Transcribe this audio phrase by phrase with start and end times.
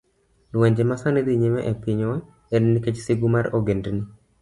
[0.53, 2.17] Lwenje ma sani dhi nyime e pinywa,
[2.55, 4.01] en nikech sigu mar ogendni